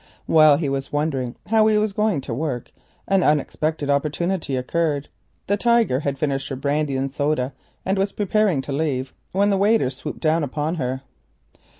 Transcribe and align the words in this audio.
While 0.25 0.57
he 0.57 0.67
was 0.67 0.91
wondering 0.91 1.35
how 1.45 1.67
he 1.67 1.77
was 1.77 1.91
to 1.91 1.95
go 1.95 2.19
to 2.19 2.33
work 2.33 2.71
an 3.07 3.21
unexpected 3.21 3.87
opportunity 3.91 4.55
occurred. 4.55 5.09
The 5.45 5.59
lady 5.63 5.99
had 5.99 6.17
finished 6.17 6.49
her 6.49 6.55
brandy 6.55 6.95
and 6.95 7.11
soda, 7.11 7.53
and 7.85 7.99
was 7.99 8.11
preparing 8.11 8.63
to 8.63 8.71
leave, 8.71 9.13
when 9.31 9.51
the 9.51 9.59
waiter 9.59 9.91
swooped 9.91 10.21
down 10.21 10.43
upon 10.43 10.73
her. 10.81 11.03